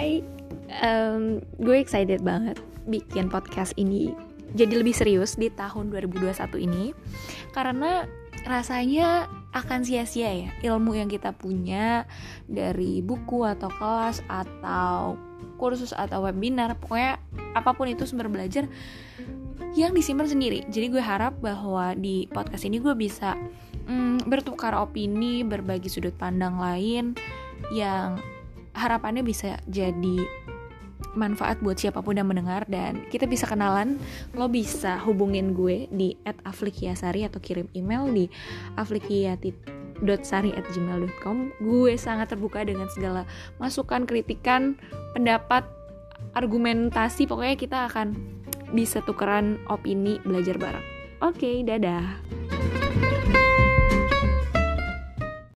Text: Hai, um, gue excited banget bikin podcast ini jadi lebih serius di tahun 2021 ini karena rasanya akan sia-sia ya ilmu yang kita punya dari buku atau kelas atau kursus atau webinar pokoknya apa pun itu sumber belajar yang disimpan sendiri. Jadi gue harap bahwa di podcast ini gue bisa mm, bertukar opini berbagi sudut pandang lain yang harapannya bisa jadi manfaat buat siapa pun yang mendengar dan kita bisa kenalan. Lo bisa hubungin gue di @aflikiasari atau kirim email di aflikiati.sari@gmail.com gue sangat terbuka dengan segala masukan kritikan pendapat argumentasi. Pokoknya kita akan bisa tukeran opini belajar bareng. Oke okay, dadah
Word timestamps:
Hai, 0.00 0.24
um, 0.80 1.44
gue 1.60 1.76
excited 1.76 2.24
banget 2.24 2.56
bikin 2.88 3.28
podcast 3.28 3.76
ini 3.76 4.16
jadi 4.56 4.80
lebih 4.80 4.96
serius 4.96 5.36
di 5.36 5.52
tahun 5.52 5.92
2021 5.92 6.40
ini 6.56 6.96
karena 7.52 8.08
rasanya 8.48 9.28
akan 9.52 9.84
sia-sia 9.84 10.32
ya 10.32 10.48
ilmu 10.72 10.96
yang 10.96 11.12
kita 11.12 11.36
punya 11.36 12.08
dari 12.48 13.04
buku 13.04 13.44
atau 13.44 13.68
kelas 13.68 14.24
atau 14.24 15.20
kursus 15.60 15.92
atau 15.92 16.24
webinar 16.24 16.80
pokoknya 16.80 17.20
apa 17.52 17.76
pun 17.76 17.92
itu 17.92 18.08
sumber 18.08 18.32
belajar 18.32 18.72
yang 19.76 19.92
disimpan 19.92 20.32
sendiri. 20.32 20.64
Jadi 20.72 20.96
gue 20.96 21.04
harap 21.04 21.36
bahwa 21.44 21.92
di 21.92 22.24
podcast 22.32 22.64
ini 22.64 22.80
gue 22.80 22.96
bisa 22.96 23.36
mm, 23.84 24.24
bertukar 24.32 24.72
opini 24.80 25.44
berbagi 25.44 25.92
sudut 25.92 26.16
pandang 26.16 26.56
lain 26.56 27.12
yang 27.68 28.16
harapannya 28.80 29.20
bisa 29.20 29.60
jadi 29.68 30.24
manfaat 31.14 31.60
buat 31.60 31.78
siapa 31.78 32.02
pun 32.04 32.16
yang 32.18 32.26
mendengar 32.30 32.66
dan 32.70 33.02
kita 33.10 33.26
bisa 33.26 33.46
kenalan. 33.46 33.98
Lo 34.34 34.48
bisa 34.48 34.98
hubungin 35.02 35.54
gue 35.54 35.86
di 35.90 36.16
@aflikiasari 36.24 37.24
atau 37.26 37.40
kirim 37.42 37.68
email 37.74 38.10
di 38.10 38.28
aflikiati.sari@gmail.com 38.78 41.36
gue 41.60 41.96
sangat 41.98 42.28
terbuka 42.36 42.64
dengan 42.64 42.88
segala 42.92 43.26
masukan 43.58 44.06
kritikan 44.06 44.76
pendapat 45.16 45.64
argumentasi. 46.36 47.26
Pokoknya 47.26 47.56
kita 47.58 47.84
akan 47.90 48.14
bisa 48.70 49.02
tukeran 49.02 49.58
opini 49.66 50.22
belajar 50.22 50.54
bareng. 50.56 50.86
Oke 51.20 51.36
okay, 51.36 51.60
dadah 51.66 52.39